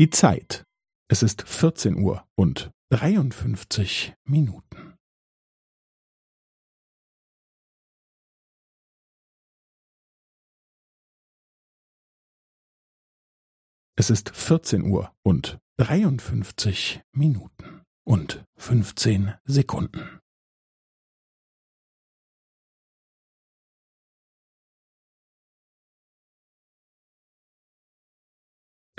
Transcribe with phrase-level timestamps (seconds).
[0.00, 0.64] Die Zeit.
[1.10, 4.96] Es ist 14 Uhr und 53 Minuten.
[13.94, 20.19] Es ist 14 Uhr und 53 Minuten und 15 Sekunden.